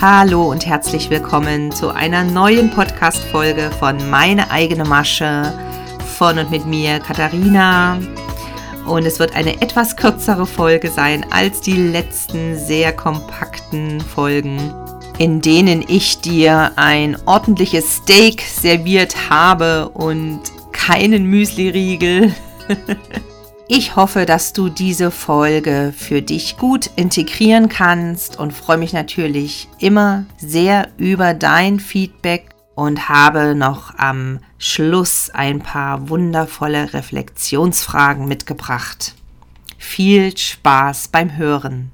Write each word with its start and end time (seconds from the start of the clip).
Hallo 0.00 0.50
und 0.50 0.66
herzlich 0.66 1.10
willkommen 1.10 1.70
zu 1.70 1.90
einer 1.90 2.24
neuen 2.24 2.70
Podcast-Folge 2.70 3.70
von 3.78 4.10
Meine 4.10 4.50
eigene 4.50 4.84
Masche 4.84 5.52
von 6.18 6.38
und 6.38 6.50
mit 6.50 6.66
mir, 6.66 6.98
Katharina. 6.98 7.98
Und 8.86 9.06
es 9.06 9.18
wird 9.18 9.34
eine 9.34 9.60
etwas 9.62 9.96
kürzere 9.96 10.46
Folge 10.46 10.90
sein 10.90 11.24
als 11.30 11.60
die 11.60 11.76
letzten 11.76 12.56
sehr 12.58 12.92
kompakten 12.92 14.00
Folgen, 14.00 14.74
in 15.18 15.40
denen 15.40 15.84
ich 15.86 16.20
dir 16.20 16.72
ein 16.76 17.16
ordentliches 17.26 17.96
Steak 17.96 18.42
serviert 18.42 19.30
habe 19.30 19.88
und 19.90 20.40
keinen 20.72 21.26
Müsli-Riegel. 21.26 22.34
Ich 23.74 23.96
hoffe, 23.96 24.26
dass 24.26 24.52
du 24.52 24.68
diese 24.68 25.10
Folge 25.10 25.94
für 25.96 26.20
dich 26.20 26.58
gut 26.58 26.90
integrieren 26.96 27.70
kannst 27.70 28.38
und 28.38 28.52
freue 28.52 28.76
mich 28.76 28.92
natürlich 28.92 29.66
immer 29.78 30.26
sehr 30.36 30.88
über 30.98 31.32
dein 31.32 31.80
Feedback 31.80 32.51
und 32.74 33.08
habe 33.08 33.54
noch 33.54 33.98
am 33.98 34.40
Schluss 34.58 35.30
ein 35.30 35.60
paar 35.60 36.08
wundervolle 36.08 36.92
Reflexionsfragen 36.94 38.26
mitgebracht. 38.26 39.14
Viel 39.78 40.36
Spaß 40.36 41.08
beim 41.08 41.36
Hören. 41.36 41.90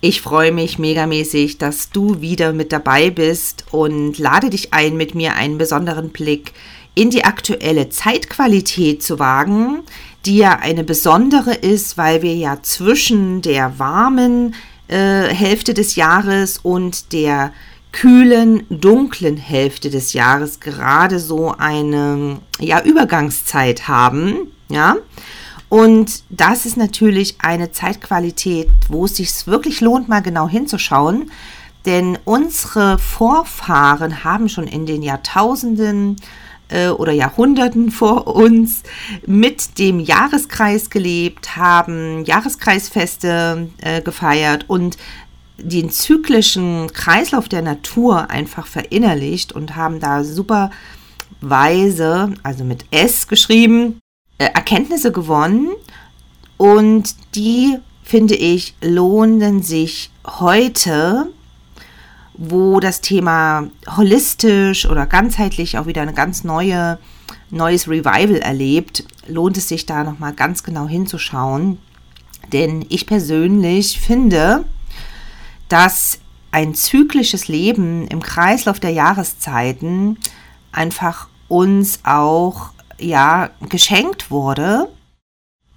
Ich 0.00 0.20
freue 0.20 0.52
mich 0.52 0.78
megamäßig, 0.78 1.58
dass 1.58 1.90
du 1.90 2.20
wieder 2.20 2.52
mit 2.52 2.72
dabei 2.72 3.10
bist 3.10 3.64
und 3.72 4.16
lade 4.18 4.48
dich 4.48 4.72
ein, 4.72 4.96
mit 4.96 5.16
mir 5.16 5.34
einen 5.34 5.58
besonderen 5.58 6.10
Blick 6.10 6.52
in 6.94 7.10
die 7.10 7.24
aktuelle 7.24 7.88
Zeitqualität 7.88 9.02
zu 9.02 9.18
wagen, 9.18 9.82
die 10.24 10.38
ja 10.38 10.58
eine 10.60 10.84
besondere 10.84 11.52
ist, 11.52 11.98
weil 11.98 12.22
wir 12.22 12.34
ja 12.34 12.62
zwischen 12.62 13.42
der 13.42 13.80
warmen 13.80 14.54
äh, 14.86 15.22
Hälfte 15.34 15.74
des 15.74 15.96
Jahres 15.96 16.58
und 16.58 17.12
der 17.12 17.52
kühlen, 17.92 18.64
dunklen 18.68 19.36
Hälfte 19.36 19.90
des 19.90 20.12
Jahres 20.12 20.60
gerade 20.60 21.18
so 21.18 21.52
eine 21.52 22.38
ja, 22.60 22.82
Übergangszeit 22.82 23.88
haben, 23.88 24.52
ja. 24.68 24.96
Und 25.68 26.22
das 26.30 26.64
ist 26.64 26.78
natürlich 26.78 27.36
eine 27.40 27.72
Zeitqualität, 27.72 28.70
wo 28.88 29.04
es 29.04 29.16
sich 29.16 29.46
wirklich 29.46 29.82
lohnt, 29.82 30.08
mal 30.08 30.22
genau 30.22 30.48
hinzuschauen. 30.48 31.30
Denn 31.84 32.18
unsere 32.24 32.98
Vorfahren 32.98 34.24
haben 34.24 34.48
schon 34.48 34.66
in 34.66 34.86
den 34.86 35.02
Jahrtausenden 35.02 36.16
äh, 36.68 36.88
oder 36.88 37.12
Jahrhunderten 37.12 37.90
vor 37.90 38.26
uns 38.26 38.82
mit 39.26 39.78
dem 39.78 40.00
Jahreskreis 40.00 40.90
gelebt, 40.90 41.56
haben 41.56 42.24
Jahreskreisfeste 42.24 43.68
äh, 43.78 44.02
gefeiert 44.02 44.64
und 44.68 44.96
den 45.58 45.90
zyklischen 45.90 46.92
Kreislauf 46.92 47.48
der 47.48 47.62
Natur 47.62 48.30
einfach 48.30 48.66
verinnerlicht 48.66 49.52
und 49.52 49.76
haben 49.76 50.00
da 50.00 50.24
super 50.24 50.70
weise, 51.40 52.32
also 52.42 52.64
mit 52.64 52.84
S 52.90 53.28
geschrieben, 53.28 54.00
äh, 54.38 54.44
Erkenntnisse 54.46 55.12
gewonnen. 55.12 55.68
Und 56.56 57.14
die, 57.34 57.76
finde 58.02 58.34
ich, 58.34 58.74
lohnen 58.80 59.62
sich 59.62 60.10
heute 60.26 61.28
wo 62.38 62.78
das 62.78 63.00
Thema 63.00 63.68
holistisch 63.96 64.86
oder 64.86 65.06
ganzheitlich 65.06 65.76
auch 65.76 65.86
wieder 65.86 66.02
eine 66.02 66.14
ganz 66.14 66.44
neue 66.44 66.98
neues 67.50 67.88
Revival 67.88 68.36
erlebt, 68.36 69.04
lohnt 69.26 69.56
es 69.56 69.68
sich 69.68 69.86
da 69.86 70.04
noch 70.04 70.18
mal 70.18 70.32
ganz 70.32 70.62
genau 70.62 70.86
hinzuschauen, 70.86 71.78
denn 72.52 72.86
ich 72.88 73.06
persönlich 73.06 73.98
finde, 74.00 74.64
dass 75.68 76.20
ein 76.50 76.74
zyklisches 76.74 77.48
Leben 77.48 78.06
im 78.08 78.22
Kreislauf 78.22 78.80
der 78.80 78.90
Jahreszeiten 78.90 80.18
einfach 80.72 81.28
uns 81.48 82.00
auch 82.04 82.70
ja 82.98 83.50
geschenkt 83.68 84.30
wurde, 84.30 84.88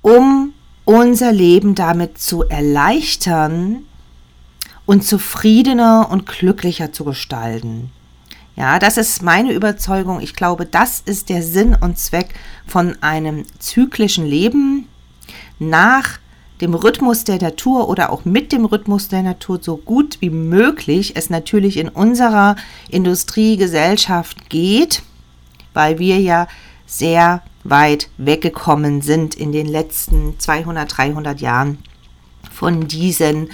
um 0.02 0.53
unser 0.85 1.31
Leben 1.31 1.75
damit 1.75 2.18
zu 2.18 2.44
erleichtern, 2.44 3.85
und 4.91 5.06
zufriedener 5.06 6.09
und 6.12 6.25
glücklicher 6.25 6.91
zu 6.91 7.06
gestalten. 7.06 7.91
Ja, 8.58 8.78
das 8.78 8.97
ist 8.97 9.22
meine 9.22 9.53
Überzeugung. 9.53 10.19
Ich 10.19 10.35
glaube, 10.35 10.66
das 10.66 11.00
ist 11.00 11.29
der 11.29 11.41
Sinn 11.44 11.78
und 11.79 11.97
Zweck 11.97 12.34
von 12.68 13.02
einem 13.02 13.46
zyklischen 13.59 14.25
Leben 14.25 14.90
nach 15.59 16.19
dem 16.61 16.75
Rhythmus 16.75 17.23
der 17.23 17.41
Natur 17.41 17.89
oder 17.89 18.11
auch 18.11 18.23
mit 18.23 18.51
dem 18.51 18.66
Rhythmus 18.66 19.07
der 19.07 19.23
Natur 19.23 19.59
so 19.61 19.77
gut 19.77 20.17
wie 20.22 20.29
möglich 20.29 21.16
es 21.16 21.29
natürlich 21.29 21.77
in 21.77 21.89
unserer 21.89 22.55
Industriegesellschaft 22.89 24.49
geht, 24.49 25.01
weil 25.73 25.97
wir 25.97 26.19
ja 26.19 26.47
sehr 26.85 27.41
weit 27.63 28.09
weggekommen 28.17 29.01
sind 29.01 29.35
in 29.35 29.51
den 29.51 29.67
letzten 29.67 30.39
200, 30.39 30.97
300 30.97 31.41
Jahren 31.41 31.79
von 32.51 32.88
diesen 32.88 33.49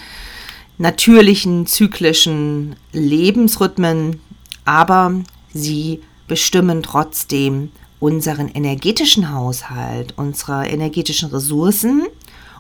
natürlichen, 0.77 1.65
zyklischen 1.65 2.75
Lebensrhythmen, 2.91 4.19
aber 4.65 5.21
sie 5.53 6.01
bestimmen 6.27 6.83
trotzdem 6.83 7.71
unseren 7.99 8.49
energetischen 8.49 9.33
Haushalt, 9.33 10.13
unsere 10.17 10.67
energetischen 10.67 11.29
Ressourcen 11.29 12.03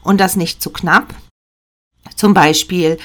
und 0.01 0.19
das 0.19 0.35
nicht 0.35 0.61
zu 0.61 0.69
knapp. 0.71 1.13
Zum 2.15 2.33
Beispiel 2.33 2.97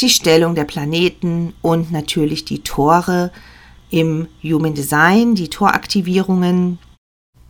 die 0.00 0.10
Stellung 0.10 0.54
der 0.54 0.64
Planeten 0.64 1.54
und 1.62 1.92
natürlich 1.92 2.44
die 2.44 2.62
Tore 2.62 3.32
im 3.90 4.28
Human 4.42 4.74
Design, 4.74 5.34
die 5.34 5.48
Toraktivierungen 5.48 6.78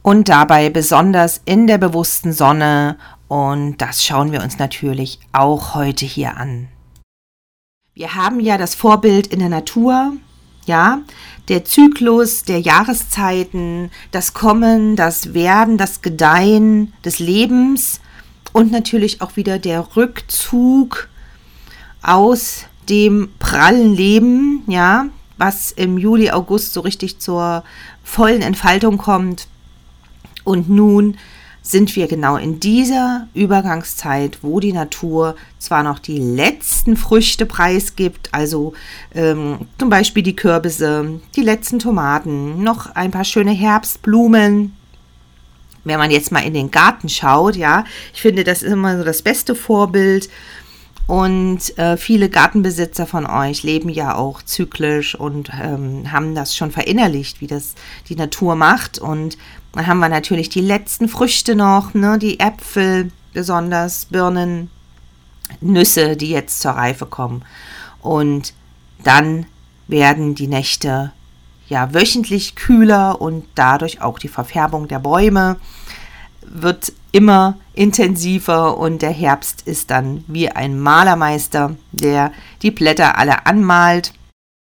und 0.03 0.29
dabei 0.29 0.71
besonders 0.71 1.41
in 1.45 1.67
der 1.67 1.79
bewussten 1.79 2.33
Sonne 2.33 2.97
und 3.29 3.77
das 3.79 4.05
schauen 4.05 4.33
wir 4.33 4.43
uns 4.43 4.59
natürlich 4.59 5.21
auch 5.33 5.75
heute 5.75 6.05
hier 6.05 6.37
an. 6.37 6.69
Wir 7.95 8.15
haben 8.15 8.41
ja 8.41 8.59
das 8.59 8.75
Vorbild 8.75 9.29
in 9.29 9.41
der 9.41 9.49
Natur, 9.49 10.15
ja, 10.67 11.01
der 11.49 11.65
Zyklus 11.65 12.45
der 12.45 12.61
Jahreszeiten, 12.61 13.91
das 14.11 14.35
Kommen, 14.35 14.97
das 14.97 15.35
Werden, 15.35 15.79
das 15.79 16.03
Gedeihen 16.03 16.93
des 17.05 17.19
Lebens 17.19 18.01
und 18.53 18.73
natürlich 18.73 19.21
auch 19.21 19.37
wieder 19.37 19.59
der 19.59 19.97
Rückzug 19.97 21.09
aus 22.03 22.65
dem 22.89 23.31
prallen 23.39 23.95
Leben, 23.95 24.63
ja, 24.67 25.07
was 25.37 25.73
im 25.73 25.97
Juli, 25.97 26.31
August 26.31 26.73
so 26.73 26.81
richtig 26.81 27.19
zur 27.19 27.65
vollen 28.03 28.43
Entfaltung 28.43 28.99
kommt. 28.99 29.47
Und 30.45 30.69
nun 30.69 31.17
sind 31.63 31.95
wir 31.95 32.09
genau 32.09 32.37
in 32.37 32.59
dieser 32.59 33.29
Übergangszeit, 33.35 34.39
wo 34.43 34.61
die 34.61 34.73
Natur 34.73 35.37
zwar 35.59 35.83
noch 35.83 35.99
die 35.99 36.19
letzten 36.19 36.97
Früchte 36.97 37.47
preisgibt, 37.47 38.31
also 38.33 38.73
ähm, 39.15 39.67
zum 39.79 39.91
Beispiel 39.91 40.23
die 40.23 40.37
Kürbisse, 40.37 41.21
die 41.37 41.43
letzten 41.43 41.79
Tomaten, 41.79 42.63
noch 42.63 42.95
ein 42.95 43.11
paar 43.11 43.25
schöne 43.25 43.53
Herbstblumen. 43.53 44.75
Wenn 45.85 45.99
man 45.99 46.11
jetzt 46.11 46.33
mal 46.33 46.41
in 46.41 46.55
den 46.55 46.71
Garten 46.71 47.09
schaut, 47.09 47.57
ja, 47.57 47.85
ich 48.13 48.21
finde, 48.21 48.45
das 48.45 48.63
ist 48.63 48.73
immer 48.73 48.99
so 48.99 49.05
das 49.05 49.23
beste 49.23 49.55
Vorbild. 49.55 50.29
Und 51.07 51.77
äh, 51.77 51.97
viele 51.97 52.29
Gartenbesitzer 52.29 53.05
von 53.05 53.27
euch 53.27 53.65
leben 53.65 53.89
ja 53.89 54.15
auch 54.15 54.43
zyklisch 54.43 55.17
und 55.17 55.51
ähm, 55.61 56.13
haben 56.13 56.37
das 56.37 56.55
schon 56.55 56.71
verinnerlicht, 56.71 57.41
wie 57.41 57.49
das 57.49 57.75
die 58.09 58.15
Natur 58.15 58.55
macht. 58.55 59.01
Und 59.01 59.37
dann 59.73 59.89
haben 59.89 59.99
wir 59.99 60.09
natürlich 60.09 60.51
die 60.51 60.61
letzten 60.61 61.09
Früchte 61.09 61.57
noch, 61.57 61.95
ne, 61.95 62.17
die 62.19 62.39
Äpfel, 62.39 63.11
besonders 63.33 64.05
Birnen, 64.05 64.71
Nüsse, 65.61 66.17
die 66.17 66.31
jetzt 66.31 66.61
zur 66.61 66.73
Reife 66.73 67.07
kommen. 67.07 67.45
Und 68.01 68.55
dann 69.03 69.47
werden 69.89 70.37
die 70.37 70.47
Nächte 70.47 71.13
ja 71.71 71.95
wöchentlich 71.95 72.57
kühler 72.57 73.21
und 73.21 73.47
dadurch 73.55 74.03
auch 74.03 74.19
die 74.19 74.29
Verfärbung 74.29 74.89
der 74.89 74.99
Bäume 74.99 75.57
wird 76.43 76.93
immer 77.13 77.57
intensiver 77.75 78.77
und 78.77 79.03
der 79.03 79.11
Herbst 79.11 79.63
ist 79.67 79.91
dann 79.91 80.25
wie 80.27 80.51
ein 80.51 80.79
Malermeister, 80.79 81.77
der 81.93 82.33
die 82.63 82.71
Blätter 82.71 83.17
alle 83.17 83.47
anmalt. 83.47 84.13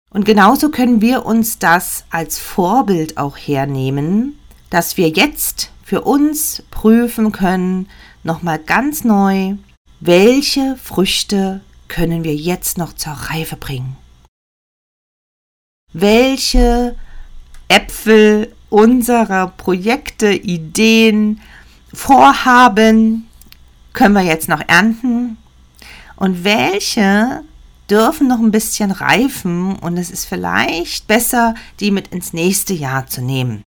Und 0.10 0.26
genauso 0.26 0.70
können 0.70 1.02
wir 1.02 1.26
uns 1.26 1.60
das 1.60 2.06
als 2.10 2.40
Vorbild 2.40 3.18
auch 3.18 3.38
hernehmen, 3.38 4.40
dass 4.70 4.98
wir 4.98 5.10
jetzt 5.10 5.72
für 5.84 6.02
uns 6.02 6.64
prüfen 6.72 7.32
können, 7.32 7.88
nochmal 8.24 8.60
ganz 8.60 9.04
neu, 9.04 9.56
welche 10.00 10.78
Früchte 10.78 11.62
können 11.88 12.24
wir 12.24 12.36
jetzt 12.36 12.78
noch 12.78 12.94
zur 12.94 13.14
Reife 13.14 13.56
bringen? 13.56 13.96
Welche 16.00 16.96
Äpfel 17.70 18.54
unserer 18.70 19.48
Projekte, 19.48 20.32
Ideen, 20.32 21.42
Vorhaben 21.92 23.28
können 23.94 24.14
wir 24.14 24.22
jetzt 24.22 24.48
noch 24.48 24.62
ernten? 24.68 25.38
Und 26.16 26.44
welche 26.44 27.42
dürfen 27.90 28.28
noch 28.28 28.38
ein 28.38 28.52
bisschen 28.52 28.92
reifen 28.92 29.76
und 29.76 29.98
es 29.98 30.12
ist 30.12 30.26
vielleicht 30.26 31.08
besser, 31.08 31.56
die 31.80 31.90
mit 31.90 32.10
ins 32.10 32.32
nächste 32.32 32.76
Jahr 32.76 33.08
zu 33.08 33.24
nehmen. 33.24 33.64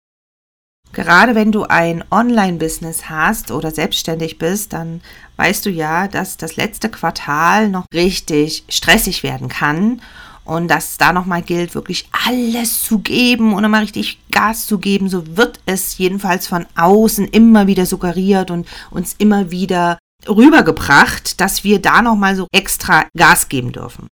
Gerade 0.91 1.33
wenn 1.33 1.53
du 1.53 1.63
ein 1.63 2.03
Online-Business 2.11 3.09
hast 3.09 3.51
oder 3.51 3.71
selbstständig 3.71 4.37
bist, 4.37 4.73
dann 4.73 4.99
weißt 5.37 5.65
du 5.65 5.69
ja, 5.69 6.09
dass 6.09 6.35
das 6.35 6.57
letzte 6.57 6.89
Quartal 6.89 7.69
noch 7.69 7.85
richtig 7.93 8.65
stressig 8.67 9.23
werden 9.23 9.47
kann 9.47 10.01
und 10.47 10.69
dass 10.69 10.97
da 10.97 11.11
nochmal 11.11 11.41
gilt, 11.41 11.75
wirklich 11.75 12.07
alles 12.25 12.81
zu 12.81 12.99
geben 12.99 13.53
und 13.53 13.63
nochmal 13.63 13.81
richtig 13.81 14.17
Gas 14.31 14.65
zu 14.65 14.79
geben. 14.79 15.09
So 15.09 15.35
wird 15.35 15.59
es 15.65 15.97
jedenfalls 15.97 16.47
von 16.47 16.65
außen 16.75 17.27
immer 17.27 17.67
wieder 17.67 17.85
suggeriert 17.85 18.49
und 18.49 18.65
uns 18.89 19.13
immer 19.17 19.51
wieder 19.51 19.99
rübergebracht, 20.27 21.41
dass 21.41 21.65
wir 21.65 21.81
da 21.81 22.01
nochmal 22.01 22.37
so 22.37 22.47
extra 22.53 23.07
Gas 23.15 23.49
geben 23.49 23.73
dürfen. 23.73 24.07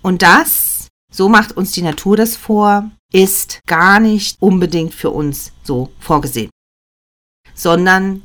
Und 0.00 0.22
das, 0.22 0.86
so 1.12 1.28
macht 1.28 1.56
uns 1.56 1.72
die 1.72 1.82
Natur 1.82 2.16
das 2.16 2.36
vor, 2.36 2.88
ist 3.12 3.58
gar 3.66 3.98
nicht 3.98 4.36
unbedingt 4.40 4.94
für 4.94 5.10
uns 5.10 5.50
so 5.64 5.90
vorgesehen, 5.98 6.50
sondern 7.54 8.22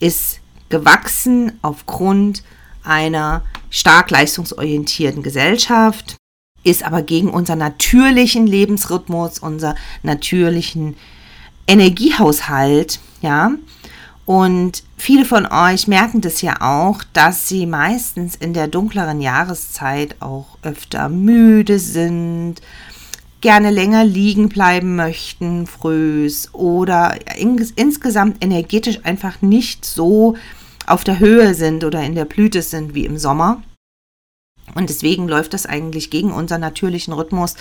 ist 0.00 0.40
gewachsen 0.68 1.60
aufgrund 1.62 2.42
einer 2.82 3.44
stark 3.70 4.10
leistungsorientierten 4.10 5.22
Gesellschaft, 5.22 6.16
ist 6.64 6.84
aber 6.84 7.02
gegen 7.02 7.30
unseren 7.30 7.58
natürlichen 7.58 8.46
Lebensrhythmus, 8.46 9.38
unser 9.38 9.74
natürlichen 10.02 10.96
Energiehaushalt, 11.66 13.00
ja. 13.20 13.52
Und 14.24 14.84
viele 14.96 15.24
von 15.24 15.46
euch 15.46 15.88
merken 15.88 16.20
das 16.20 16.42
ja 16.42 16.60
auch, 16.60 17.02
dass 17.12 17.48
sie 17.48 17.66
meistens 17.66 18.36
in 18.36 18.54
der 18.54 18.68
dunkleren 18.68 19.20
Jahreszeit 19.20 20.16
auch 20.20 20.58
öfter 20.62 21.08
müde 21.08 21.80
sind, 21.80 22.62
gerne 23.40 23.70
länger 23.70 24.04
liegen 24.04 24.48
bleiben 24.48 24.94
möchten, 24.94 25.66
frühs 25.66 26.54
oder 26.54 27.18
ins 27.36 27.72
insgesamt 27.72 28.42
energetisch 28.42 29.00
einfach 29.02 29.42
nicht 29.42 29.84
so 29.84 30.36
auf 30.86 31.02
der 31.02 31.18
Höhe 31.18 31.54
sind 31.54 31.84
oder 31.84 32.02
in 32.02 32.14
der 32.14 32.24
Blüte 32.24 32.62
sind 32.62 32.94
wie 32.94 33.04
im 33.04 33.18
Sommer. 33.18 33.62
Und 34.74 34.88
deswegen 34.88 35.28
läuft 35.28 35.54
das 35.54 35.66
eigentlich 35.66 36.10
gegen 36.10 36.32
unseren 36.32 36.60
natürlichen 36.60 37.12
Rhythmus, 37.12 37.56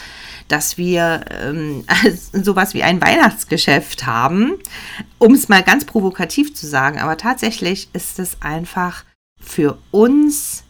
dass 0.47 0.77
wir 0.77 1.25
ähm, 1.43 1.83
sowas 2.31 2.73
wie 2.73 2.83
ein 2.83 3.01
Weihnachtsgeschäft 3.01 4.05
haben, 4.05 4.53
um 5.17 5.33
es 5.33 5.49
mal 5.49 5.63
ganz 5.63 5.85
provokativ 5.85 6.53
zu 6.53 6.67
sagen. 6.67 6.99
Aber 6.99 7.17
tatsächlich 7.17 7.89
ist 7.93 8.19
es 8.19 8.41
einfach 8.41 9.03
für 9.39 9.77
uns 9.91 10.63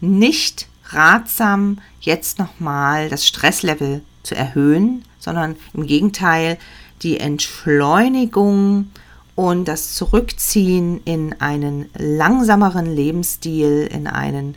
nicht 0.00 0.66
ratsam, 0.86 1.78
jetzt 2.00 2.38
nochmal 2.38 3.08
das 3.08 3.26
Stresslevel 3.26 4.02
zu 4.22 4.34
erhöhen, 4.34 5.04
sondern 5.18 5.56
im 5.72 5.86
Gegenteil 5.86 6.58
die 7.02 7.18
Entschleunigung 7.20 8.90
und 9.34 9.66
das 9.66 9.94
Zurückziehen 9.94 11.00
in 11.04 11.40
einen 11.40 11.90
langsameren 11.96 12.86
Lebensstil, 12.86 13.88
in 13.90 14.06
einen 14.06 14.56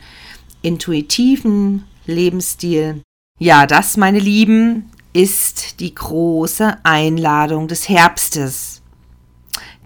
intuitiven 0.62 1.84
Lebensstil. 2.06 3.02
Ja, 3.38 3.66
das, 3.66 3.96
meine 3.96 4.18
Lieben, 4.18 4.90
ist 5.12 5.80
die 5.80 5.94
große 5.94 6.78
Einladung 6.82 7.68
des 7.68 7.88
Herbstes. 7.88 8.82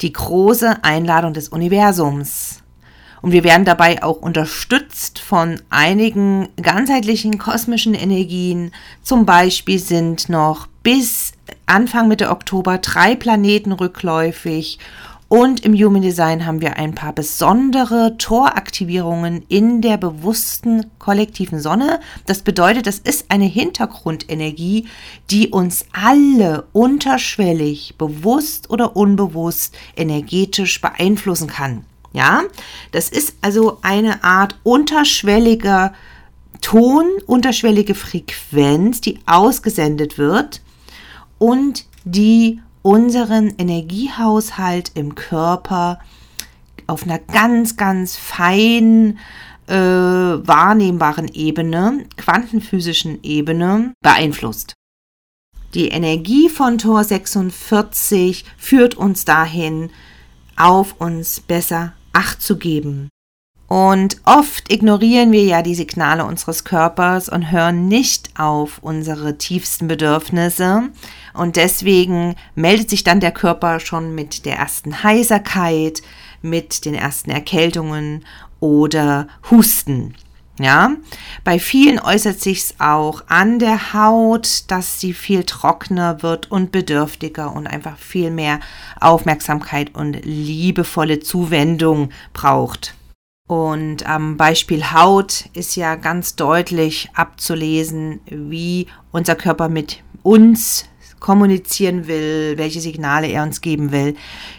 Die 0.00 0.12
große 0.12 0.82
Einladung 0.84 1.32
des 1.32 1.48
Universums. 1.48 2.62
Und 3.22 3.30
wir 3.30 3.44
werden 3.44 3.64
dabei 3.64 4.02
auch 4.02 4.16
unterstützt 4.16 5.20
von 5.20 5.60
einigen 5.70 6.48
ganzheitlichen 6.60 7.38
kosmischen 7.38 7.94
Energien. 7.94 8.72
Zum 9.02 9.26
Beispiel 9.26 9.78
sind 9.78 10.28
noch 10.28 10.66
bis 10.82 11.32
Anfang 11.66 12.08
Mitte 12.08 12.30
Oktober 12.30 12.78
drei 12.78 13.14
Planeten 13.14 13.70
rückläufig 13.70 14.80
und 15.32 15.64
im 15.64 15.72
Human 15.72 16.02
Design 16.02 16.44
haben 16.44 16.60
wir 16.60 16.76
ein 16.76 16.94
paar 16.94 17.14
besondere 17.14 18.18
Toraktivierungen 18.18 19.46
in 19.48 19.80
der 19.80 19.96
bewussten 19.96 20.90
kollektiven 20.98 21.58
Sonne. 21.58 22.00
Das 22.26 22.42
bedeutet, 22.42 22.86
das 22.86 22.98
ist 22.98 23.30
eine 23.30 23.46
Hintergrundenergie, 23.46 24.88
die 25.30 25.48
uns 25.48 25.86
alle 25.94 26.66
unterschwellig, 26.74 27.94
bewusst 27.96 28.68
oder 28.68 28.94
unbewusst, 28.94 29.74
energetisch 29.96 30.82
beeinflussen 30.82 31.46
kann. 31.46 31.86
Ja, 32.12 32.42
das 32.90 33.08
ist 33.08 33.36
also 33.40 33.78
eine 33.80 34.24
Art 34.24 34.56
unterschwelliger 34.64 35.94
Ton, 36.60 37.06
unterschwellige 37.24 37.94
Frequenz, 37.94 39.00
die 39.00 39.18
ausgesendet 39.24 40.18
wird 40.18 40.60
und 41.38 41.86
die 42.04 42.60
unseren 42.82 43.54
Energiehaushalt 43.58 44.92
im 44.94 45.14
Körper 45.14 46.00
auf 46.86 47.04
einer 47.04 47.18
ganz, 47.18 47.76
ganz 47.76 48.16
feinen, 48.16 49.18
äh, 49.68 49.74
wahrnehmbaren 49.74 51.28
Ebene, 51.28 52.04
quantenphysischen 52.16 53.22
Ebene 53.22 53.94
beeinflusst. 54.02 54.74
Die 55.74 55.88
Energie 55.88 56.48
von 56.48 56.76
Tor 56.76 57.02
46 57.04 58.44
führt 58.58 58.94
uns 58.94 59.24
dahin, 59.24 59.90
auf 60.56 61.00
uns 61.00 61.40
besser 61.40 61.94
Acht 62.12 62.42
zu 62.42 62.58
geben, 62.58 63.08
und 63.72 64.18
oft 64.26 64.70
ignorieren 64.70 65.32
wir 65.32 65.44
ja 65.44 65.62
die 65.62 65.74
Signale 65.74 66.26
unseres 66.26 66.64
Körpers 66.64 67.30
und 67.30 67.50
hören 67.50 67.88
nicht 67.88 68.38
auf 68.38 68.80
unsere 68.82 69.38
tiefsten 69.38 69.88
Bedürfnisse. 69.88 70.90
Und 71.34 71.56
deswegen 71.56 72.36
meldet 72.54 72.90
sich 72.90 73.04
dann 73.04 73.20
der 73.20 73.32
Körper 73.32 73.80
schon 73.80 74.14
mit 74.14 74.44
der 74.44 74.56
ersten 74.56 75.02
Heiserkeit, 75.02 76.02
mit 76.42 76.84
den 76.84 76.94
ersten 76.94 77.30
Erkältungen 77.30 78.24
oder 78.60 79.28
Husten. 79.50 80.14
Ja, 80.58 80.92
bei 81.44 81.58
vielen 81.58 81.98
äußert 81.98 82.40
sich's 82.40 82.74
auch 82.78 83.24
an 83.28 83.58
der 83.58 83.94
Haut, 83.94 84.70
dass 84.70 85.00
sie 85.00 85.14
viel 85.14 85.44
trockener 85.44 86.22
wird 86.22 86.50
und 86.50 86.70
bedürftiger 86.72 87.52
und 87.52 87.66
einfach 87.66 87.96
viel 87.96 88.30
mehr 88.30 88.60
Aufmerksamkeit 89.00 89.94
und 89.94 90.24
liebevolle 90.24 91.20
Zuwendung 91.20 92.10
braucht. 92.34 92.94
Und 93.48 94.06
am 94.06 94.36
Beispiel 94.36 94.92
Haut 94.92 95.46
ist 95.54 95.74
ja 95.74 95.96
ganz 95.96 96.36
deutlich 96.36 97.10
abzulesen, 97.14 98.20
wie 98.26 98.86
unser 99.10 99.34
Körper 99.34 99.68
mit 99.68 100.02
uns 100.22 100.84
kommunizieren 101.22 102.06
will, 102.06 102.58
welche 102.58 102.80
Signale 102.80 103.28
er 103.28 103.42
uns 103.42 103.62
geben 103.62 103.92
will. 103.92 104.16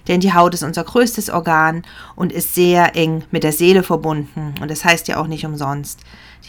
Denn 0.08 0.22
die 0.22 0.34
Haut 0.34 0.56
ist 0.56 0.64
unser 0.64 0.84
größtes 0.84 1.30
Organ 1.30 1.84
und 2.16 2.32
ist 2.32 2.56
sehr 2.56 2.96
eng 2.96 3.24
mit 3.30 3.44
der 3.44 3.52
Seele 3.52 3.84
verbunden. 3.84 4.56
Und 4.60 4.72
das 4.72 4.84
heißt 4.84 5.08
ja 5.08 5.18
auch 5.18 5.28
nicht 5.28 5.46
umsonst, 5.46 6.00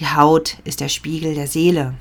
die 0.01 0.07
Haut 0.07 0.57
ist 0.65 0.81
der 0.81 0.89
Spiegel 0.89 1.35
der 1.35 1.49
Seele. 1.49 1.95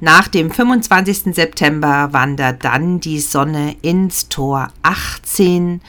Nach 0.00 0.28
dem 0.28 0.50
25. 0.50 1.34
September 1.34 2.12
wandert 2.12 2.64
dann 2.64 3.00
die 3.00 3.20
Sonne 3.20 3.76
ins 3.82 4.28
Tor 4.28 4.68
18 4.82 5.80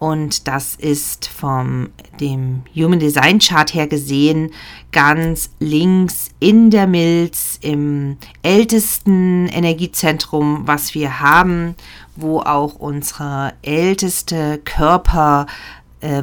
und 0.00 0.48
das 0.48 0.76
ist 0.76 1.26
vom 1.26 1.90
dem 2.20 2.62
Human 2.74 2.98
Design 2.98 3.38
Chart 3.38 3.72
her 3.74 3.86
gesehen 3.86 4.50
ganz 4.92 5.50
links 5.60 6.30
in 6.40 6.70
der 6.70 6.86
Milz 6.86 7.58
im 7.60 8.16
ältesten 8.42 9.46
Energiezentrum, 9.48 10.62
was 10.64 10.94
wir 10.94 11.20
haben, 11.20 11.74
wo 12.16 12.40
auch 12.40 12.76
unsere 12.76 13.52
älteste 13.60 14.58
Körper 14.64 15.46
äh, 16.00 16.22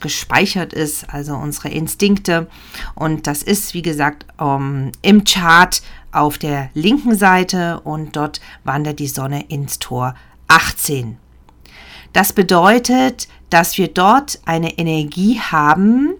gespeichert 0.00 0.72
ist, 0.72 1.12
also 1.12 1.34
unsere 1.34 1.68
Instinkte. 1.68 2.46
Und 2.94 3.26
das 3.26 3.42
ist, 3.42 3.74
wie 3.74 3.82
gesagt, 3.82 4.24
um, 4.38 4.46
ähm, 4.46 4.92
im 5.02 5.24
Chart 5.24 5.82
auf 6.12 6.38
der 6.38 6.70
linken 6.72 7.14
Seite 7.14 7.80
und 7.80 8.16
dort 8.16 8.40
wandert 8.64 9.00
die 9.00 9.06
Sonne 9.06 9.44
ins 9.48 9.78
Tor 9.78 10.14
18. 10.48 11.18
Das 12.16 12.32
bedeutet, 12.32 13.28
dass 13.50 13.76
wir 13.76 13.88
dort 13.88 14.40
eine 14.46 14.78
Energie 14.78 15.38
haben, 15.38 16.14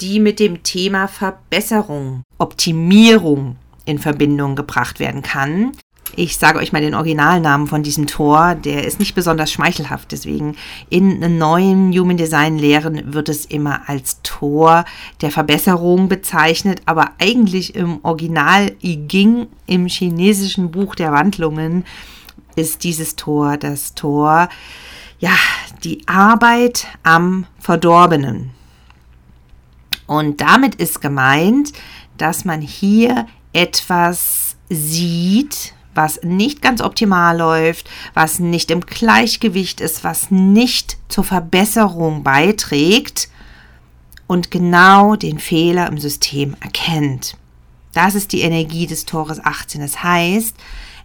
die 0.00 0.18
mit 0.18 0.40
dem 0.40 0.62
Thema 0.62 1.08
Verbesserung, 1.08 2.22
Optimierung 2.38 3.56
in 3.84 3.98
Verbindung 3.98 4.56
gebracht 4.56 4.98
werden 4.98 5.20
kann. 5.20 5.72
Ich 6.16 6.38
sage 6.38 6.58
euch 6.58 6.72
mal 6.72 6.80
den 6.80 6.94
Originalnamen 6.94 7.66
von 7.66 7.82
diesem 7.82 8.06
Tor. 8.06 8.54
Der 8.54 8.86
ist 8.86 8.98
nicht 8.98 9.14
besonders 9.14 9.52
schmeichelhaft. 9.52 10.12
Deswegen 10.12 10.56
in 10.88 11.36
neuen 11.36 11.92
Human 11.92 12.16
Design 12.16 12.56
Lehren 12.56 13.12
wird 13.12 13.28
es 13.28 13.44
immer 13.44 13.90
als 13.90 14.22
Tor 14.22 14.86
der 15.20 15.30
Verbesserung 15.30 16.08
bezeichnet. 16.08 16.80
Aber 16.86 17.10
eigentlich 17.18 17.74
im 17.74 18.02
Original 18.04 18.72
I 18.82 18.96
Ging 18.96 19.48
im 19.66 19.86
chinesischen 19.86 20.70
Buch 20.70 20.94
der 20.94 21.12
Wandlungen 21.12 21.84
ist 22.56 22.84
dieses 22.84 23.16
Tor 23.16 23.58
das 23.58 23.94
Tor, 23.94 24.48
ja, 25.22 25.36
die 25.84 26.06
Arbeit 26.08 26.88
am 27.04 27.46
Verdorbenen. 27.60 28.50
Und 30.08 30.40
damit 30.40 30.74
ist 30.74 31.00
gemeint, 31.00 31.72
dass 32.18 32.44
man 32.44 32.60
hier 32.60 33.28
etwas 33.52 34.56
sieht, 34.68 35.74
was 35.94 36.20
nicht 36.24 36.60
ganz 36.60 36.80
optimal 36.80 37.38
läuft, 37.38 37.88
was 38.14 38.40
nicht 38.40 38.72
im 38.72 38.80
Gleichgewicht 38.80 39.80
ist, 39.80 40.02
was 40.02 40.32
nicht 40.32 40.98
zur 41.08 41.22
Verbesserung 41.22 42.24
beiträgt 42.24 43.28
und 44.26 44.50
genau 44.50 45.14
den 45.14 45.38
Fehler 45.38 45.86
im 45.86 45.98
System 45.98 46.56
erkennt. 46.60 47.36
Das 47.92 48.16
ist 48.16 48.32
die 48.32 48.40
Energie 48.40 48.88
des 48.88 49.04
Tores 49.04 49.38
18. 49.44 49.82
Das 49.82 50.02
heißt, 50.02 50.56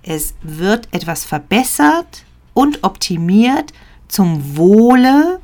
es 0.01 0.33
wird 0.41 0.87
etwas 0.91 1.23
verbessert 1.23 2.23
und 2.55 2.83
optimiert 2.83 3.73
zum 4.07 4.57
Wohle 4.57 5.39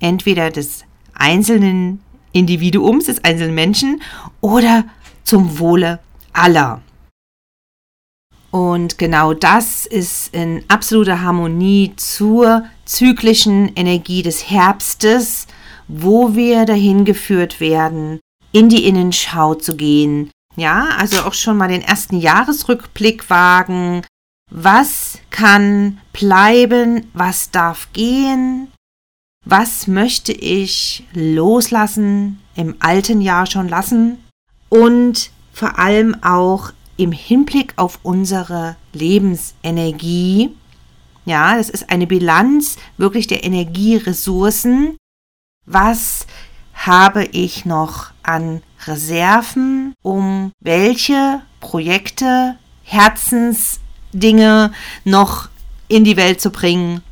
entweder 0.00 0.50
des 0.50 0.84
einzelnen 1.14 2.00
Individuums, 2.32 3.06
des 3.06 3.22
einzelnen 3.24 3.54
Menschen 3.54 4.02
oder 4.40 4.84
zum 5.22 5.58
Wohle 5.58 6.00
aller. 6.32 6.82
Und 8.50 8.98
genau 8.98 9.34
das 9.34 9.84
ist 9.84 10.32
in 10.32 10.62
absoluter 10.68 11.22
Harmonie 11.22 11.92
zur 11.96 12.64
zyklischen 12.84 13.74
Energie 13.74 14.22
des 14.22 14.48
Herbstes, 14.48 15.48
wo 15.88 16.36
wir 16.36 16.64
dahin 16.64 17.04
geführt 17.04 17.58
werden, 17.58 18.20
in 18.52 18.68
die 18.68 18.86
Innenschau 18.86 19.54
zu 19.56 19.76
gehen. 19.76 20.30
Ja, 20.56 20.88
also 20.98 21.22
auch 21.22 21.34
schon 21.34 21.56
mal 21.56 21.68
den 21.68 21.82
ersten 21.82 22.16
Jahresrückblick 22.16 23.28
wagen. 23.28 24.02
Was 24.50 25.18
kann 25.30 26.00
bleiben? 26.12 27.10
Was 27.12 27.50
darf 27.50 27.88
gehen? 27.92 28.68
Was 29.44 29.86
möchte 29.86 30.32
ich 30.32 31.06
loslassen, 31.12 32.40
im 32.54 32.76
alten 32.78 33.20
Jahr 33.20 33.46
schon 33.46 33.68
lassen? 33.68 34.24
Und 34.68 35.30
vor 35.52 35.78
allem 35.78 36.22
auch 36.22 36.72
im 36.96 37.12
Hinblick 37.12 37.74
auf 37.76 37.98
unsere 38.02 38.76
Lebensenergie. 38.92 40.56
Ja, 41.24 41.56
das 41.56 41.68
ist 41.70 41.90
eine 41.90 42.06
Bilanz 42.06 42.76
wirklich 42.96 43.26
der 43.26 43.44
Energieressourcen. 43.44 44.96
Was 45.66 46.26
habe 46.74 47.24
ich 47.24 47.64
noch 47.64 48.12
an 48.22 48.62
Reserven, 48.86 49.94
um 50.02 50.52
welche 50.60 51.42
Projekte, 51.60 52.56
Herzensdinge 54.14 54.72
noch 55.04 55.48
in 55.88 56.04
die 56.04 56.16
Welt 56.16 56.40
zu 56.40 56.50
bringen? 56.50 57.02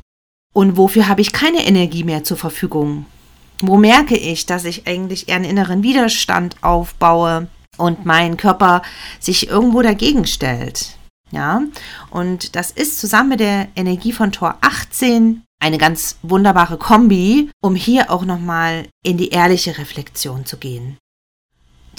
Und 0.53 0.77
wofür 0.77 1.07
habe 1.07 1.21
ich 1.21 1.33
keine 1.33 1.65
Energie 1.65 2.03
mehr 2.03 2.23
zur 2.23 2.37
Verfügung? 2.37 3.05
Wo 3.59 3.77
merke 3.77 4.15
ich, 4.15 4.45
dass 4.45 4.65
ich 4.65 4.87
eigentlich 4.87 5.29
eher 5.29 5.37
einen 5.37 5.45
inneren 5.45 5.83
Widerstand 5.83 6.55
aufbaue? 6.61 7.47
und 7.75 8.05
mein 8.05 8.37
Körper 8.37 8.83
sich 9.19 9.47
irgendwo 9.47 9.81
dagegen 9.81 10.27
stellt. 10.27 10.95
Ja, 11.31 11.63
und 12.11 12.55
das 12.55 12.69
ist 12.69 12.99
zusammen 12.99 13.29
mit 13.29 13.39
der 13.39 13.67
Energie 13.75 14.11
von 14.11 14.31
Tor 14.31 14.59
18 14.61 15.41
eine 15.59 15.79
ganz 15.79 16.17
wunderbare 16.21 16.77
Kombi, 16.77 17.49
um 17.63 17.73
hier 17.73 18.11
auch 18.11 18.25
nochmal 18.25 18.85
in 19.03 19.17
die 19.17 19.29
ehrliche 19.29 19.75
Reflexion 19.79 20.45
zu 20.45 20.57
gehen. 20.57 20.99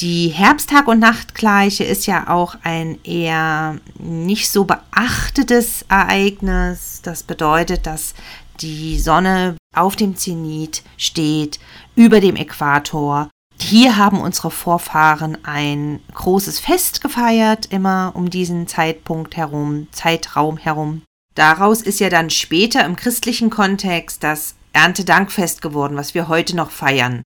Die 0.00 0.28
Herbsttag- 0.28 0.88
und 0.88 0.98
Nachtgleiche 0.98 1.84
ist 1.84 2.06
ja 2.06 2.28
auch 2.28 2.56
ein 2.62 2.98
eher 3.04 3.78
nicht 3.98 4.50
so 4.50 4.64
beachtetes 4.64 5.84
Ereignis. 5.88 7.00
Das 7.02 7.22
bedeutet, 7.22 7.86
dass 7.86 8.14
die 8.60 8.98
Sonne 8.98 9.56
auf 9.74 9.96
dem 9.96 10.16
Zenit 10.16 10.82
steht, 10.96 11.60
über 11.94 12.20
dem 12.20 12.36
Äquator 12.36 13.28
hier 13.60 13.96
haben 13.96 14.20
unsere 14.20 14.50
Vorfahren 14.50 15.38
ein 15.44 16.00
großes 16.12 16.60
Fest 16.60 17.00
gefeiert, 17.00 17.66
immer 17.66 18.12
um 18.14 18.30
diesen 18.30 18.66
Zeitpunkt 18.66 19.36
herum, 19.36 19.88
Zeitraum 19.90 20.58
herum. 20.58 21.02
Daraus 21.34 21.82
ist 21.82 22.00
ja 22.00 22.10
dann 22.10 22.30
später 22.30 22.84
im 22.84 22.96
christlichen 22.96 23.50
Kontext 23.50 24.22
das 24.22 24.54
Erntedankfest 24.72 25.62
geworden, 25.62 25.96
was 25.96 26.14
wir 26.14 26.28
heute 26.28 26.54
noch 26.56 26.70
feiern. 26.70 27.22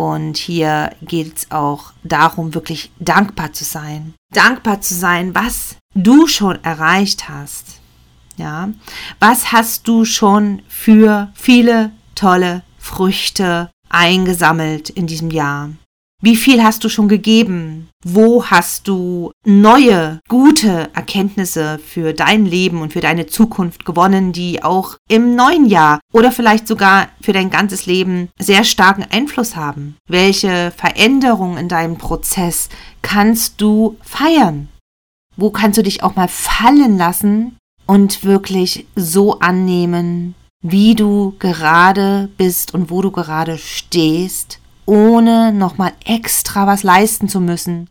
Und 0.00 0.38
hier 0.38 0.96
geht 1.02 1.36
es 1.36 1.50
auch 1.50 1.92
darum, 2.04 2.54
wirklich 2.54 2.90
dankbar 3.00 3.52
zu 3.52 3.64
sein. 3.64 4.14
Dankbar 4.32 4.80
zu 4.80 4.94
sein, 4.94 5.34
was 5.34 5.76
du 5.94 6.26
schon 6.26 6.64
erreicht 6.64 7.28
hast. 7.28 7.82
Ja, 8.38 8.70
was 9.18 9.52
hast 9.52 9.86
du 9.88 10.06
schon 10.06 10.62
für 10.68 11.30
viele 11.34 11.92
tolle 12.14 12.62
Früchte 12.78 13.70
eingesammelt 13.90 14.88
in 14.88 15.06
diesem 15.06 15.30
Jahr? 15.30 15.68
Wie 16.22 16.36
viel 16.36 16.62
hast 16.62 16.84
du 16.84 16.90
schon 16.90 17.08
gegeben? 17.08 17.88
Wo 18.04 18.44
hast 18.44 18.88
du 18.88 19.32
neue, 19.46 20.20
gute 20.28 20.90
Erkenntnisse 20.94 21.78
für 21.78 22.12
dein 22.12 22.44
Leben 22.44 22.82
und 22.82 22.92
für 22.92 23.00
deine 23.00 23.26
Zukunft 23.26 23.86
gewonnen, 23.86 24.32
die 24.32 24.62
auch 24.62 24.96
im 25.08 25.34
neuen 25.34 25.64
Jahr 25.64 25.98
oder 26.12 26.30
vielleicht 26.30 26.68
sogar 26.68 27.08
für 27.22 27.32
dein 27.32 27.48
ganzes 27.48 27.86
Leben 27.86 28.28
sehr 28.38 28.64
starken 28.64 29.06
Einfluss 29.10 29.56
haben? 29.56 29.96
Welche 30.08 30.72
Veränderungen 30.76 31.56
in 31.56 31.68
deinem 31.68 31.96
Prozess 31.96 32.68
kannst 33.00 33.58
du 33.62 33.96
feiern? 34.02 34.68
Wo 35.36 35.50
kannst 35.50 35.78
du 35.78 35.82
dich 35.82 36.02
auch 36.02 36.16
mal 36.16 36.28
fallen 36.28 36.98
lassen 36.98 37.56
und 37.86 38.24
wirklich 38.24 38.86
so 38.94 39.38
annehmen, 39.38 40.34
wie 40.62 40.94
du 40.94 41.34
gerade 41.38 42.28
bist 42.36 42.74
und 42.74 42.90
wo 42.90 43.00
du 43.00 43.10
gerade 43.10 43.56
stehst, 43.56 44.59
ohne 44.90 45.52
nochmal 45.52 45.92
extra 46.04 46.66
was 46.66 46.82
leisten 46.82 47.28
zu 47.28 47.40
müssen, 47.40 47.88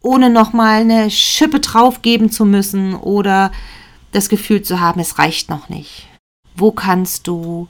ohne 0.00 0.28
nochmal 0.28 0.80
eine 0.80 1.08
Schippe 1.08 1.60
draufgeben 1.60 2.32
zu 2.32 2.44
müssen 2.44 2.96
oder 2.96 3.52
das 4.10 4.28
Gefühl 4.28 4.62
zu 4.62 4.80
haben, 4.80 4.98
es 4.98 5.20
reicht 5.20 5.50
noch 5.50 5.68
nicht. 5.68 6.08
Wo 6.56 6.72
kannst 6.72 7.28
du 7.28 7.68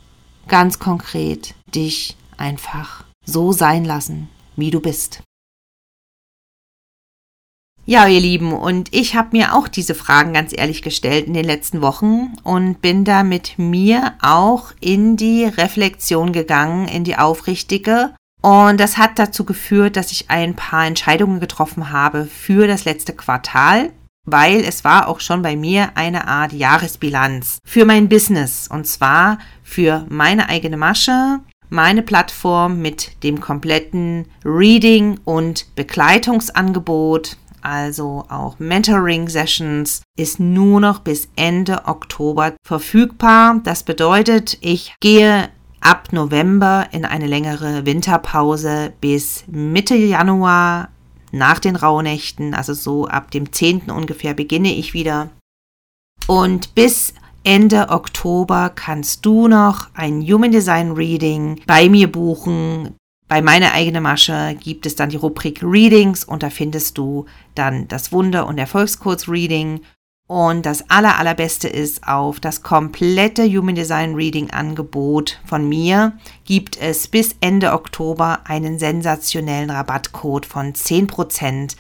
ganz 0.49 0.79
konkret 0.79 1.55
dich 1.75 2.17
einfach 2.39 3.05
so 3.27 3.53
sein 3.53 3.85
lassen, 3.85 4.31
wie 4.57 4.71
du 4.71 4.81
bist? 4.81 5.23
Ja, 7.85 8.07
ihr 8.09 8.21
Lieben, 8.21 8.55
und 8.55 8.95
ich 8.95 9.17
habe 9.17 9.37
mir 9.37 9.55
auch 9.55 9.69
diese 9.69 9.95
Fragen 9.95 10.33
ganz 10.33 10.57
ehrlich 10.57 10.81
gestellt 10.81 11.27
in 11.27 11.35
den 11.35 11.45
letzten 11.45 11.83
Wochen 11.83 12.37
und 12.43 12.81
bin 12.81 13.05
da 13.05 13.23
mit 13.23 13.59
mir 13.59 14.15
auch 14.23 14.73
in 14.81 15.19
die 15.19 15.45
Reflexion 15.45 16.33
gegangen, 16.33 16.89
in 16.89 17.05
die 17.05 17.19
aufrichtige. 17.19 18.15
Und 18.43 18.81
das 18.81 18.99
hat 18.99 19.19
dazu 19.19 19.45
geführt, 19.45 19.97
dass 19.97 20.13
ich 20.13 20.31
ein 20.31 20.55
paar 20.55 20.85
Entscheidungen 20.85 21.41
getroffen 21.41 21.91
habe 21.91 22.27
für 22.27 22.67
das 22.67 22.85
letzte 22.85 23.13
Quartal, 23.13 23.91
weil 24.25 24.61
es 24.61 24.85
war 24.85 25.09
auch 25.09 25.21
schon 25.21 25.43
bei 25.43 25.57
mir 25.57 25.91
eine 25.95 26.27
Art 26.27 26.53
Jahresbilanz 26.53 27.59
für 27.65 27.85
mein 27.85 28.09
Business 28.09 28.69
und 28.69 28.87
zwar 28.87 29.39
für 29.63 30.07
meine 30.09 30.49
eigene 30.49 30.77
Masche, 30.77 31.41
meine 31.71 32.03
Plattform 32.03 32.81
mit 32.83 33.23
dem 33.23 33.41
kompletten 33.41 34.27
Reading 34.45 35.19
und 35.25 35.75
Begleitungsangebot 35.77 37.37
also 37.63 38.25
auch 38.29 38.59
Mentoring 38.59 39.29
Sessions, 39.29 40.03
ist 40.19 40.41
nur 40.41 40.81
noch 40.81 40.99
bis 40.99 41.29
Ende 41.37 41.87
Oktober 41.87 42.55
verfügbar. 42.67 43.61
Das 43.63 43.85
bedeutet, 43.85 44.59
ich 44.61 44.95
gehe 45.01 45.49
ab 45.83 46.13
November 46.13 46.89
in 46.93 47.05
eine 47.05 47.27
längere 47.27 47.85
Winterpause 47.85 48.93
bis 49.01 49.45
Mitte 49.47 49.95
Januar 49.95 50.89
nach 51.33 51.59
den 51.59 51.77
Rauhnächten, 51.77 52.55
also 52.55 52.75
so 52.75 53.07
ab 53.07 53.31
dem 53.31 53.53
10. 53.53 53.91
ungefähr 53.91 54.35
beginne 54.35 54.73
ich 54.73 54.95
wieder. 54.95 55.31
Und 56.27 56.75
bis 56.75 57.15
Ende 57.45 57.89
Oktober 57.89 58.71
kannst 58.75 59.27
du 59.27 59.49
noch 59.49 59.89
ein 59.95 60.23
Human 60.23 60.53
Design 60.53 60.93
Reading 60.93 61.61
bei 61.67 61.89
mir 61.89 62.11
buchen. 62.11 62.95
Bei 63.27 63.43
meiner 63.43 63.73
eigenen 63.73 64.03
Masche 64.03 64.57
gibt 64.61 64.87
es 64.87 64.95
dann 64.95 65.09
die 65.09 65.17
Rubrik 65.17 65.63
Readings 65.63 66.23
und 66.23 66.43
da 66.43 66.51
findest 66.51 66.99
du 66.99 67.27
dann 67.55 67.89
das 67.89 68.13
Wunder- 68.13 68.47
und 68.47 68.59
Erfolgscodes-Reading. 68.59 69.81
Und 70.33 70.65
das 70.65 70.89
aller, 70.89 71.19
allerbeste 71.19 71.69
ist, 71.69 72.09
auf 72.09 72.41
das 72.41 72.63
komplette 72.63 73.45
Human 73.45 73.75
Design 73.75 74.15
Reading 74.15 74.49
Angebot 74.49 75.39
von 75.45 75.69
mir 75.69 76.15
gibt 76.47 76.79
es 76.81 77.07
bis 77.07 77.37
Ende 77.43 77.75
Oktober 77.75 78.41
einen 78.45 78.79
sensationellen 78.79 79.69
Rabattcode 79.69 80.47
von 80.47 80.73
10%. 80.73 81.77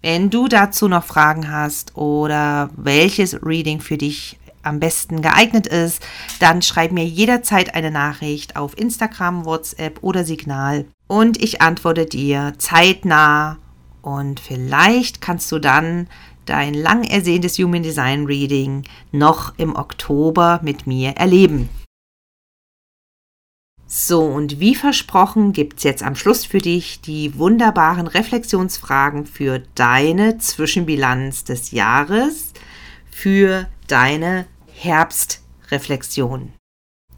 Wenn 0.00 0.30
du 0.30 0.48
dazu 0.48 0.88
noch 0.88 1.04
Fragen 1.04 1.52
hast 1.52 1.94
oder 1.94 2.70
welches 2.74 3.44
Reading 3.44 3.82
für 3.82 3.98
dich 3.98 4.38
am 4.62 4.80
besten 4.80 5.20
geeignet 5.20 5.66
ist, 5.66 6.02
dann 6.38 6.62
schreib 6.62 6.92
mir 6.92 7.04
jederzeit 7.04 7.74
eine 7.74 7.90
Nachricht 7.90 8.56
auf 8.56 8.78
Instagram, 8.78 9.44
WhatsApp 9.44 9.98
oder 10.00 10.24
Signal 10.24 10.86
und 11.06 11.36
ich 11.42 11.60
antworte 11.60 12.06
dir 12.06 12.54
zeitnah 12.56 13.58
und 14.00 14.40
vielleicht 14.40 15.20
kannst 15.20 15.52
du 15.52 15.58
dann 15.58 16.08
dein 16.46 16.74
lang 16.74 17.04
ersehntes 17.04 17.58
Human 17.58 17.82
Design 17.82 18.26
Reading 18.26 18.84
noch 19.12 19.58
im 19.58 19.76
Oktober 19.76 20.60
mit 20.62 20.86
mir 20.86 21.10
erleben. 21.10 21.68
So, 23.92 24.24
und 24.24 24.60
wie 24.60 24.76
versprochen 24.76 25.52
gibt 25.52 25.78
es 25.78 25.82
jetzt 25.82 26.04
am 26.04 26.14
Schluss 26.14 26.44
für 26.44 26.58
dich 26.58 27.00
die 27.00 27.36
wunderbaren 27.36 28.06
Reflexionsfragen 28.06 29.26
für 29.26 29.64
deine 29.74 30.38
Zwischenbilanz 30.38 31.42
des 31.42 31.72
Jahres, 31.72 32.52
für 33.10 33.66
deine 33.88 34.46
Herbstreflexion. 34.72 36.52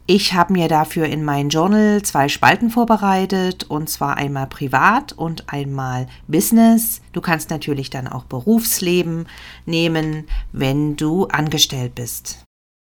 Ich 0.05 0.33
habe 0.33 0.51
mir 0.51 0.67
dafür 0.67 1.05
in 1.05 1.23
mein 1.23 1.47
Journal 1.47 2.01
zwei 2.01 2.27
Spalten 2.27 2.69
vorbereitet, 2.69 3.63
und 3.69 3.89
zwar 3.89 4.17
einmal 4.17 4.47
privat 4.47 5.13
und 5.13 5.47
einmal 5.47 6.07
Business. 6.27 7.01
Du 7.13 7.21
kannst 7.21 7.49
natürlich 7.49 7.89
dann 7.89 8.09
auch 8.09 8.25
Berufsleben 8.25 9.27
nehmen, 9.65 10.27
wenn 10.51 10.97
du 10.97 11.27
angestellt 11.27 11.95
bist. 11.95 12.43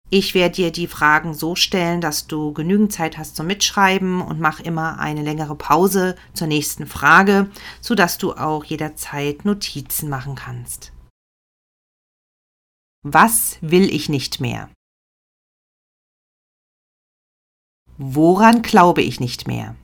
Ich 0.10 0.34
werde 0.34 0.56
dir 0.56 0.72
die 0.72 0.88
Fragen 0.88 1.34
so 1.34 1.56
stellen, 1.56 2.02
dass 2.02 2.28
du 2.28 2.52
genügend 2.54 2.92
Zeit 2.92 3.18
hast 3.18 3.38
zum 3.38 3.48
Mitschreiben 3.48 4.22
und 4.22 4.42
mach 4.42 4.60
immer 4.60 5.00
eine 5.00 5.22
längere 5.22 5.56
Pause 5.56 6.16
zur 6.34 6.48
nächsten 6.48 6.88
Frage, 6.88 7.50
sodass 7.80 8.18
du 8.18 8.34
auch 8.34 8.66
jederzeit 8.66 9.46
Notizen 9.46 10.10
machen 10.10 10.36
kannst. 10.36 10.92
Was 13.04 13.58
will 13.62 13.94
ich 13.94 14.10
nicht 14.10 14.42
mehr? 14.42 14.70
Woran 18.00 18.62
glaube 18.62 19.02
ich 19.02 19.20
nicht 19.20 19.48
mehr? 19.48 19.76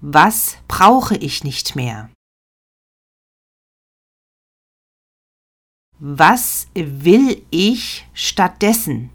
Was 0.00 0.58
brauche 0.66 1.16
ich 1.16 1.44
nicht 1.44 1.76
mehr? 1.76 2.10
Was 6.00 6.68
will 6.74 7.46
ich 7.50 8.06
stattdessen? 8.14 9.10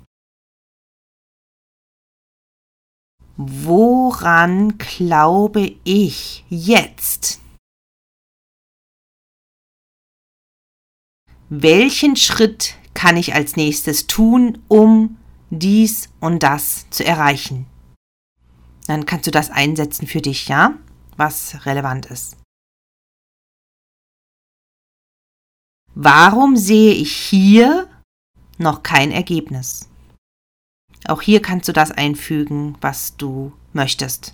Woran 3.35 4.77
glaube 4.77 5.77
ich 5.83 6.45
jetzt? 6.49 7.41
Welchen 11.49 12.15
Schritt 12.15 12.75
kann 12.93 13.17
ich 13.17 13.33
als 13.33 13.55
nächstes 13.55 14.07
tun, 14.07 14.63
um 14.67 15.17
dies 15.59 16.09
und 16.19 16.43
das 16.43 16.89
zu 16.89 17.05
erreichen? 17.05 17.65
Dann 18.87 19.05
kannst 19.05 19.27
du 19.27 19.31
das 19.31 19.49
einsetzen 19.49 20.07
für 20.07 20.21
dich, 20.21 20.47
ja? 20.47 20.77
Was 21.15 21.65
relevant 21.65 22.07
ist. 22.07 22.37
Warum 25.95 26.57
sehe 26.57 26.93
ich 26.93 27.15
hier 27.15 27.87
noch 28.57 28.81
kein 28.83 29.11
Ergebnis? 29.11 29.89
Auch 31.05 31.21
hier 31.21 31.41
kannst 31.41 31.67
du 31.67 31.73
das 31.73 31.91
einfügen, 31.91 32.77
was 32.81 33.15
du 33.17 33.53
möchtest. 33.73 34.33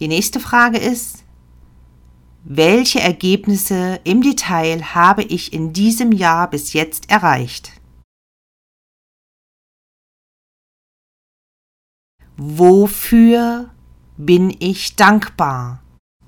Die 0.00 0.08
nächste 0.08 0.40
Frage 0.40 0.78
ist, 0.78 1.24
welche 2.44 3.00
Ergebnisse 3.00 4.00
im 4.04 4.22
Detail 4.22 4.94
habe 4.94 5.22
ich 5.22 5.52
in 5.52 5.72
diesem 5.72 6.12
Jahr 6.12 6.48
bis 6.48 6.72
jetzt 6.72 7.10
erreicht? 7.10 7.72
Wofür 12.40 13.74
bin 14.16 14.56
ich 14.60 14.94
dankbar, 14.94 15.82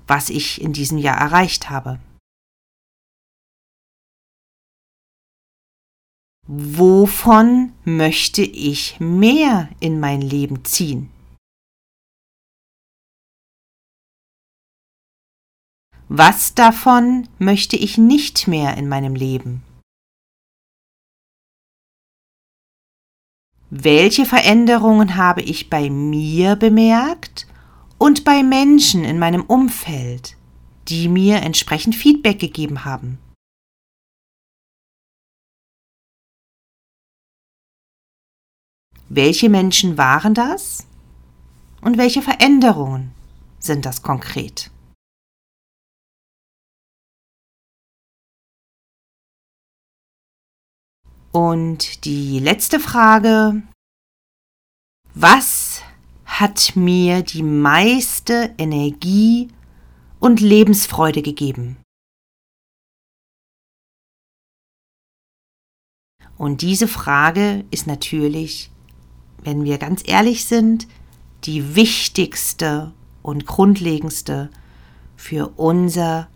was 0.07 0.29
ich 0.29 0.59
in 0.59 0.73
diesem 0.73 0.97
Jahr 0.97 1.17
erreicht 1.17 1.69
habe? 1.69 2.01
Wovon 6.47 7.71
möchte 7.85 8.41
ich 8.41 8.99
mehr 8.99 9.69
in 9.79 10.01
mein 10.01 10.19
Leben 10.19 10.65
ziehen? 10.65 11.09
Was 16.09 16.55
davon 16.55 17.29
möchte 17.39 17.77
ich 17.77 17.97
nicht 17.97 18.49
mehr 18.49 18.75
in 18.75 18.89
meinem 18.89 19.15
Leben? 19.15 19.63
Welche 23.73 24.25
Veränderungen 24.25 25.15
habe 25.15 25.41
ich 25.41 25.69
bei 25.69 25.89
mir 25.89 26.57
bemerkt 26.57 27.47
und 27.97 28.25
bei 28.25 28.43
Menschen 28.43 29.05
in 29.05 29.17
meinem 29.17 29.43
Umfeld, 29.43 30.35
die 30.89 31.07
mir 31.07 31.37
entsprechend 31.37 31.95
Feedback 31.95 32.37
gegeben 32.37 32.83
haben? 32.83 33.17
Welche 39.07 39.49
Menschen 39.49 39.97
waren 39.97 40.33
das? 40.33 40.85
Und 41.79 41.97
welche 41.97 42.21
Veränderungen 42.21 43.13
sind 43.59 43.85
das 43.85 44.01
konkret? 44.01 44.70
Und 51.31 52.05
die 52.05 52.39
letzte 52.39 52.79
Frage. 52.79 53.61
Was 55.13 55.81
hat 56.25 56.75
mir 56.75 57.21
die 57.21 57.43
meiste 57.43 58.53
Energie 58.57 59.49
und 60.19 60.39
Lebensfreude 60.39 61.21
gegeben? 61.21 61.77
Und 66.37 66.61
diese 66.61 66.87
Frage 66.87 67.65
ist 67.71 67.87
natürlich 67.87 68.71
wenn 69.43 69.63
wir 69.63 69.77
ganz 69.77 70.03
ehrlich 70.05 70.45
sind, 70.45 70.87
die 71.43 71.75
wichtigste 71.75 72.91
und 73.21 73.45
grundlegendste 73.45 74.49
für 75.15 75.53
unser 75.57 76.27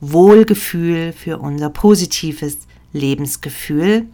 Wohlgefühl, 0.00 1.12
für 1.12 1.38
unser 1.38 1.70
positives 1.70 2.58
Lebensgefühl. 2.92 4.06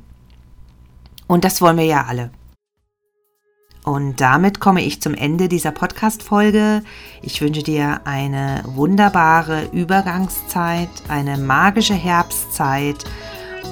Und 1.31 1.45
das 1.45 1.63
wollen 1.63 1.77
wir 1.77 1.85
ja 1.85 2.07
alle. 2.09 2.33
Und 3.85 4.21
damit 4.21 4.59
komme 4.59 4.83
ich 4.83 5.01
zum 5.01 5.15
Ende 5.15 5.49
dieser 5.49 5.71
Podcast-Folge. 5.71 6.83
Ich 7.23 7.41
wünsche 7.41 7.63
dir 7.63 8.01
eine 8.05 8.65
wunderbare 8.67 9.67
Übergangszeit, 9.67 10.89
eine 11.07 11.39
magische 11.39 11.95
Herbstzeit 11.95 13.05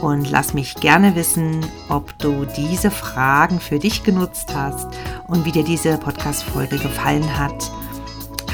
und 0.00 0.30
lass 0.30 0.54
mich 0.54 0.76
gerne 0.76 1.16
wissen, 1.16 1.66
ob 1.88 2.16
du 2.20 2.44
diese 2.44 2.92
Fragen 2.92 3.58
für 3.58 3.80
dich 3.80 4.04
genutzt 4.04 4.54
hast 4.54 4.86
und 5.26 5.44
wie 5.44 5.50
dir 5.50 5.64
diese 5.64 5.98
Podcast-Folge 5.98 6.78
gefallen 6.78 7.36
hat. 7.36 7.72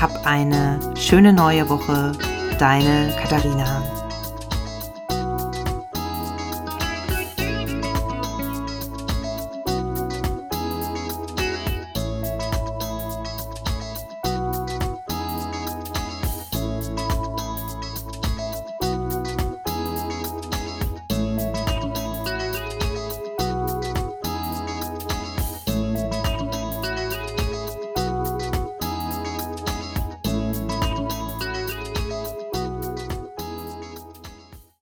Hab 0.01 0.27
eine 0.27 0.95
schöne 0.97 1.35
neue 1.35 1.69
Woche. 1.69 2.13
Deine 2.59 3.15
Katharina. 3.21 4.04